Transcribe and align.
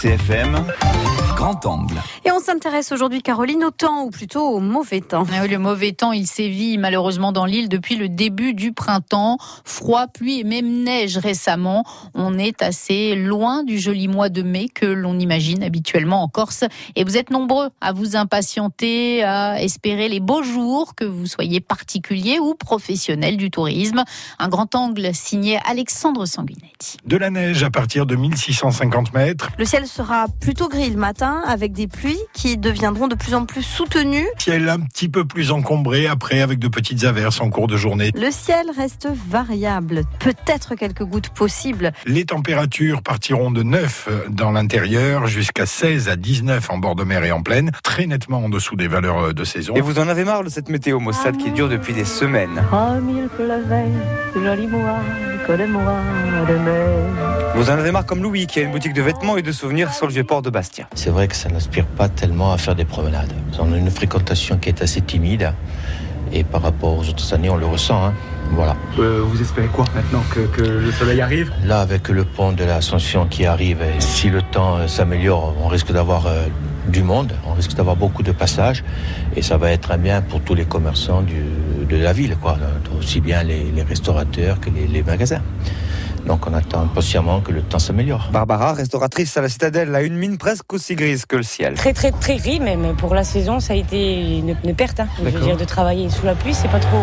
RCFM, 0.00 1.29
grand 1.40 1.64
angle. 1.64 1.94
Et 2.26 2.32
on 2.32 2.38
s'intéresse 2.38 2.92
aujourd'hui, 2.92 3.22
Caroline, 3.22 3.64
au 3.64 3.70
temps, 3.70 4.02
ou 4.02 4.10
plutôt 4.10 4.46
au 4.46 4.60
mauvais 4.60 5.00
temps. 5.00 5.24
Ah 5.32 5.38
oui, 5.40 5.48
le 5.48 5.58
mauvais 5.58 5.92
temps, 5.92 6.12
il 6.12 6.26
sévit 6.26 6.76
malheureusement 6.76 7.32
dans 7.32 7.46
l'île 7.46 7.70
depuis 7.70 7.96
le 7.96 8.10
début 8.10 8.52
du 8.52 8.74
printemps. 8.74 9.38
Froid, 9.64 10.06
pluie 10.06 10.40
et 10.40 10.44
même 10.44 10.84
neige 10.84 11.16
récemment. 11.16 11.84
On 12.12 12.36
est 12.36 12.60
assez 12.60 13.14
loin 13.14 13.64
du 13.64 13.78
joli 13.78 14.06
mois 14.06 14.28
de 14.28 14.42
mai 14.42 14.68
que 14.68 14.84
l'on 14.84 15.18
imagine 15.18 15.62
habituellement 15.62 16.22
en 16.22 16.28
Corse. 16.28 16.64
Et 16.94 17.04
vous 17.04 17.16
êtes 17.16 17.30
nombreux 17.30 17.70
à 17.80 17.94
vous 17.94 18.16
impatienter, 18.16 19.24
à 19.24 19.62
espérer 19.62 20.10
les 20.10 20.20
beaux 20.20 20.42
jours, 20.42 20.94
que 20.94 21.06
vous 21.06 21.24
soyez 21.24 21.60
particulier 21.60 22.38
ou 22.38 22.54
professionnel 22.54 23.38
du 23.38 23.50
tourisme. 23.50 24.04
Un 24.38 24.48
grand 24.48 24.74
angle 24.74 25.14
signé 25.14 25.58
Alexandre 25.66 26.26
Sanguinetti. 26.26 26.98
De 27.06 27.16
la 27.16 27.30
neige 27.30 27.62
à 27.62 27.70
partir 27.70 28.04
de 28.04 28.14
1650 28.14 29.14
mètres. 29.14 29.48
Le 29.56 29.64
ciel 29.64 29.86
sera 29.86 30.26
plutôt 30.40 30.68
gris 30.68 30.90
le 30.90 30.96
matin 30.96 31.29
avec 31.46 31.72
des 31.72 31.86
pluies 31.86 32.20
qui 32.32 32.56
deviendront 32.56 33.08
de 33.08 33.14
plus 33.14 33.34
en 33.34 33.44
plus 33.44 33.62
soutenues. 33.62 34.26
Ciel 34.38 34.68
un 34.68 34.80
petit 34.80 35.08
peu 35.08 35.24
plus 35.24 35.50
encombré 35.50 36.06
après 36.06 36.40
avec 36.40 36.58
de 36.58 36.68
petites 36.68 37.04
averses 37.04 37.40
en 37.40 37.50
cours 37.50 37.66
de 37.66 37.76
journée. 37.76 38.10
Le 38.14 38.30
ciel 38.30 38.66
reste 38.76 39.08
variable, 39.28 40.02
peut-être 40.18 40.74
quelques 40.74 41.04
gouttes 41.04 41.30
possibles. 41.30 41.92
Les 42.06 42.24
températures 42.24 43.02
partiront 43.02 43.50
de 43.50 43.62
9 43.62 44.08
dans 44.30 44.52
l'intérieur 44.52 45.26
jusqu'à 45.26 45.66
16 45.66 46.08
à 46.08 46.16
19 46.16 46.70
en 46.70 46.78
bord 46.78 46.94
de 46.94 47.04
mer 47.04 47.24
et 47.24 47.32
en 47.32 47.42
plaine, 47.42 47.70
très 47.82 48.06
nettement 48.06 48.38
en 48.38 48.48
dessous 48.48 48.76
des 48.76 48.88
valeurs 48.88 49.34
de 49.34 49.44
saison. 49.44 49.74
Et 49.74 49.80
vous 49.80 49.98
en 49.98 50.08
avez 50.08 50.24
marre 50.24 50.44
de 50.44 50.48
cette 50.48 50.68
météo 50.68 51.00
maussade 51.00 51.36
qui 51.36 51.50
dure 51.50 51.68
depuis 51.68 51.92
des 51.92 52.04
semaines? 52.04 52.62
Vous 57.56 57.68
en 57.70 57.72
avez 57.72 57.90
marre 57.90 58.06
comme 58.06 58.22
Louis 58.22 58.46
qui 58.46 58.60
a 58.60 58.62
une 58.62 58.70
boutique 58.70 58.92
de 58.92 59.02
vêtements 59.02 59.36
et 59.36 59.42
de 59.42 59.50
souvenirs 59.50 59.92
sur 59.92 60.06
le 60.06 60.12
vieux 60.12 60.22
port 60.22 60.42
de 60.42 60.50
Bastia. 60.50 60.86
C'est 60.94 61.10
vrai 61.10 61.26
que 61.26 61.34
ça 61.34 61.48
n'inspire 61.48 61.86
pas 61.86 62.08
tellement 62.08 62.52
à 62.52 62.58
faire 62.58 62.76
des 62.76 62.84
promenades. 62.84 63.32
On 63.58 63.72
a 63.72 63.76
une 63.76 63.90
fréquentation 63.90 64.58
qui 64.58 64.68
est 64.68 64.80
assez 64.80 65.00
timide 65.00 65.52
et 66.32 66.44
par 66.44 66.62
rapport 66.62 66.96
aux 66.98 67.08
autres 67.08 67.34
années, 67.34 67.50
on 67.50 67.56
le 67.56 67.66
ressent. 67.66 68.04
hein. 68.04 68.14
Voilà. 68.52 68.76
Euh, 69.00 69.22
vous 69.24 69.40
espérez 69.42 69.66
quoi 69.66 69.84
maintenant 69.94 70.22
que, 70.32 70.40
que 70.40 70.62
le 70.62 70.92
soleil 70.92 71.20
arrive? 71.20 71.52
Là, 71.64 71.80
avec 71.80 72.08
le 72.08 72.24
pont 72.24 72.52
de 72.52 72.62
l'Ascension 72.64 73.26
qui 73.26 73.46
arrive, 73.46 73.82
et 73.82 74.00
si 74.00 74.28
le 74.30 74.42
temps 74.42 74.76
euh, 74.76 74.86
s'améliore, 74.86 75.54
on 75.62 75.66
risque 75.68 75.92
d'avoir 75.92 76.26
euh, 76.26 76.46
du 76.88 77.02
monde, 77.02 77.32
on 77.48 77.52
risque 77.54 77.74
d'avoir 77.74 77.96
beaucoup 77.96 78.22
de 78.22 78.32
passages 78.32 78.82
et 79.36 79.42
ça 79.42 79.56
va 79.56 79.70
être 79.72 79.90
un 79.92 79.98
bien 79.98 80.22
pour 80.22 80.40
tous 80.40 80.54
les 80.54 80.64
commerçants 80.64 81.22
du- 81.22 81.34
de 81.90 81.96
la 81.96 82.12
ville, 82.12 82.36
quoi. 82.40 82.56
aussi 82.98 83.20
bien 83.20 83.42
les, 83.42 83.82
restaurateurs 83.82 84.60
que 84.60 84.70
les 84.70 85.02
magasins. 85.02 85.42
Donc 86.26 86.46
on 86.46 86.54
attend 86.54 86.86
patiemment 86.88 87.40
que 87.40 87.52
le 87.52 87.62
temps 87.62 87.78
s'améliore. 87.78 88.28
Barbara, 88.32 88.72
restauratrice 88.74 89.36
à 89.36 89.40
la 89.40 89.48
citadelle, 89.48 89.94
a 89.94 90.02
une 90.02 90.16
mine 90.16 90.38
presque 90.38 90.72
aussi 90.72 90.94
grise 90.94 91.26
que 91.26 91.36
le 91.36 91.42
ciel. 91.42 91.74
Très 91.74 91.92
très 91.92 92.12
très 92.12 92.36
gris, 92.36 92.60
mais, 92.60 92.76
mais 92.76 92.92
pour 92.92 93.14
la 93.14 93.24
saison, 93.24 93.60
ça 93.60 93.72
a 93.72 93.76
été 93.76 94.38
une, 94.38 94.56
une 94.64 94.74
perte. 94.74 95.00
hein. 95.00 95.08
Je 95.18 95.24
veux 95.28 95.40
dire, 95.40 95.56
de 95.56 95.64
travailler 95.64 96.08
sous 96.10 96.26
la 96.26 96.34
pluie, 96.34 96.54
c'est 96.54 96.68
pas 96.70 96.78
trop. 96.80 96.98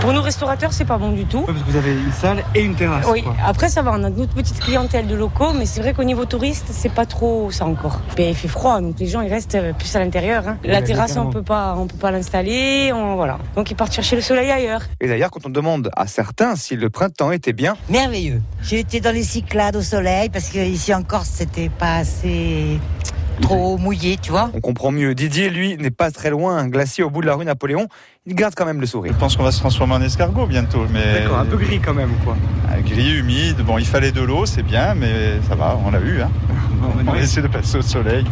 Pour 0.00 0.12
nous 0.12 0.22
restaurateurs, 0.22 0.72
c'est 0.72 0.84
pas 0.84 0.98
bon 0.98 1.12
du 1.12 1.24
tout. 1.26 1.42
parce 1.42 1.58
que 1.58 1.70
vous 1.70 1.76
avez 1.76 1.92
une 1.92 2.12
salle 2.12 2.42
et 2.54 2.62
une 2.62 2.74
terrasse. 2.74 3.06
Oui, 3.10 3.24
après 3.44 3.68
ça 3.68 3.82
va, 3.82 3.92
on 3.92 4.02
a 4.04 4.10
notre 4.10 4.34
petite 4.34 4.58
clientèle 4.60 5.06
de 5.06 5.14
locaux, 5.14 5.52
mais 5.52 5.66
c'est 5.66 5.80
vrai 5.80 5.92
qu'au 5.94 6.04
niveau 6.04 6.24
touriste, 6.24 6.66
c'est 6.70 6.92
pas 6.92 7.06
trop 7.06 7.50
ça 7.50 7.66
encore. 7.66 8.00
Mais 8.18 8.30
il 8.30 8.34
fait 8.34 8.48
froid, 8.48 8.80
donc 8.80 8.98
les 8.98 9.06
gens 9.06 9.20
ils 9.20 9.30
restent 9.32 9.54
euh, 9.54 9.72
plus 9.72 9.94
à 9.96 10.00
l'intérieur. 10.00 10.48
hein. 10.48 10.58
La 10.64 10.82
terrasse, 10.82 11.16
on 11.16 11.30
peut 11.30 11.42
pas, 11.42 11.74
on 11.76 11.86
peut 11.86 11.96
pas 11.96 12.10
l'installer, 12.10 12.92
on- 12.92 13.14
voilà. 13.16 13.38
Donc 13.56 13.70
ils 13.70 13.74
partent 13.76 13.92
chercher 13.92 14.16
le 14.16 14.22
soleil 14.22 14.50
ailleurs. 14.50 14.82
Et 15.00 15.08
d'ailleurs, 15.08 15.30
quand 15.30 15.46
on 15.46 15.50
demande 15.50 15.90
à 15.96 16.06
certains 16.06 16.56
si 16.56 16.76
le 16.76 16.90
printemps 16.90 17.30
était 17.32 17.52
bien, 17.52 17.76
Merveilleux. 17.88 18.40
J'ai 18.66 18.78
été 18.78 19.00
dans 19.00 19.12
les 19.12 19.24
Cyclades 19.24 19.76
au 19.76 19.82
soleil 19.82 20.30
parce 20.30 20.48
que 20.48 20.58
ici 20.58 20.94
en 20.94 21.02
Corse 21.02 21.28
c'était 21.34 21.68
pas 21.68 21.96
assez 21.96 22.78
trop 23.40 23.76
mouillé, 23.78 24.16
tu 24.20 24.30
vois. 24.30 24.50
on 24.54 24.60
comprend 24.60 24.90
mieux. 24.90 25.14
Didier, 25.14 25.50
lui, 25.50 25.76
n'est 25.76 25.90
pas 25.90 26.10
très 26.10 26.30
loin, 26.30 26.56
un 26.56 26.68
glacier 26.68 27.04
au 27.04 27.10
bout 27.10 27.20
de 27.20 27.26
la 27.26 27.34
rue 27.34 27.44
Napoléon. 27.44 27.88
Il 28.26 28.34
garde 28.34 28.54
quand 28.56 28.64
même 28.64 28.80
le 28.80 28.86
sourire. 28.86 29.12
Je 29.14 29.18
pense 29.18 29.36
qu'on 29.36 29.42
va 29.42 29.52
se 29.52 29.60
transformer 29.60 29.94
en 29.94 30.02
escargot 30.02 30.46
bientôt, 30.46 30.86
mais 30.92 31.24
gris 31.56 31.80
quand 31.80 31.94
même, 31.94 32.12
quoi. 32.24 32.36
Ah, 32.70 32.80
gris, 32.80 33.18
humide. 33.18 33.58
Bon, 33.58 33.78
il 33.78 33.86
fallait 33.86 34.12
de 34.12 34.22
l'eau, 34.22 34.46
c'est 34.46 34.62
bien, 34.62 34.94
mais 34.94 35.40
ça 35.48 35.54
va, 35.54 35.78
on 35.84 35.90
l'a 35.90 36.00
eu. 36.00 36.20
Hein. 36.22 36.30
On 37.06 37.12
va 37.12 37.18
essayer 37.18 37.40
de 37.40 37.48
passer 37.48 37.78
au 37.78 37.82
soleil. 37.82 38.26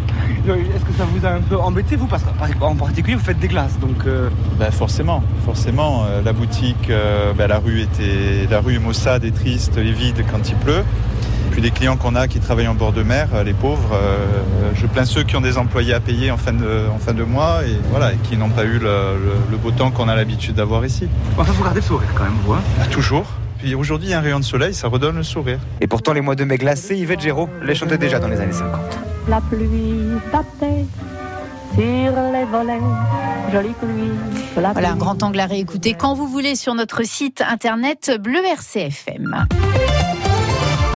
Est-ce 0.47 0.85
que 0.85 0.93
ça 0.99 1.05
vous 1.05 1.25
a 1.25 1.31
un 1.31 1.41
peu 1.41 1.57
embêté, 1.57 1.97
vous 1.97 2.07
Parce 2.07 2.23
qu'en 2.59 2.75
particulier, 2.75 3.17
vous 3.17 3.25
faites 3.25 3.39
des 3.39 3.49
glaces, 3.49 3.79
donc... 3.79 4.05
Ben, 4.59 4.71
forcément, 4.71 5.23
forcément. 5.47 6.05
euh, 6.05 6.23
la 6.23 6.33
boutique, 6.33 6.91
euh, 6.91 7.33
ben, 7.33 7.47
la 7.47 7.59
rue 7.59 7.81
était, 7.81 8.47
la 8.51 8.61
rue 8.61 8.75
est 8.75 8.79
maussade 8.79 9.25
et 9.25 9.31
triste 9.33 9.77
et 9.79 9.93
vide 9.93 10.25
quand 10.31 10.49
il 10.49 10.57
pleut. 10.57 10.85
Puis 11.53 11.61
les 11.61 11.71
clients 11.71 11.97
qu'on 11.97 12.15
a 12.15 12.29
qui 12.29 12.41
travaillent 12.41 12.67
en 12.69 12.75
bord 12.75 12.93
de 12.93 13.03
mer, 13.03 13.29
euh, 13.35 13.45
les 13.45 13.53
pauvres, 13.53 13.91
euh, 13.93 14.17
je 14.75 14.87
plains 14.87 15.05
ceux 15.05 15.23
qui 15.23 15.37
ont 15.37 15.41
des 15.43 15.59
employés 15.59 15.93
à 15.95 16.01
payer 16.01 16.31
en 16.31 16.37
fin 16.39 16.53
de, 16.53 16.87
en 16.95 16.99
fin 16.99 17.13
de 17.13 17.23
mois 17.25 17.61
et 17.67 17.77
voilà, 17.91 18.13
et 18.15 18.17
qui 18.17 18.37
n'ont 18.39 18.49
pas 18.49 18.65
eu 18.65 18.79
le, 18.79 18.81
le- 18.81 19.35
le 19.51 19.57
beau 19.59 19.71
temps 19.71 19.91
qu'on 19.91 20.09
a 20.09 20.17
l'habitude 20.17 20.55
d'avoir 20.55 20.85
ici. 20.87 21.09
Enfin, 21.37 21.53
vous 21.53 21.63
gardez 21.63 21.81
le 21.81 21.87
sourire 21.87 22.09
quand 22.15 22.25
même, 22.25 22.33
vous. 22.45 22.55
hein. 22.55 22.61
Ah, 22.83 22.87
toujours. 22.87 23.27
Puis 23.59 23.75
aujourd'hui, 23.75 24.13
un 24.15 24.21
rayon 24.21 24.41
de 24.41 24.45
soleil, 24.45 24.73
ça 24.75 24.89
redonne 24.89 25.17
le 25.17 25.23
sourire. 25.23 25.59
Et 25.81 25.87
pourtant, 25.87 26.13
les 26.15 26.21
mois 26.23 26.35
de 26.35 26.45
mai 26.45 26.57
glacés, 26.59 26.97
Yvette 26.97 27.21
Géraud 27.21 27.49
les 27.63 27.75
chantait 27.75 27.99
déjà 27.99 28.19
dans 28.19 28.29
les 28.29 28.41
années 28.41 28.53
50. 28.53 28.81
La 29.29 29.41
pluie 29.43 29.69
tapait 30.33 30.87
sur 31.75 31.83
les 31.85 32.45
volets, 32.51 32.81
jolie 33.53 33.75
pluie. 33.79 34.11
La 34.61 34.73
Voilà, 34.73 34.93
un 34.93 34.97
grand 34.97 35.23
angle 35.23 35.39
à 35.41 35.47
réécouter 35.47 35.95
quand 35.95 36.15
vous 36.15 36.27
voulez 36.29 36.55
sur 36.57 36.75
notre 36.75 37.03
site 37.05 37.43
internet 37.49 38.11
Bleu 38.21 38.41
RCFM. 38.53 39.47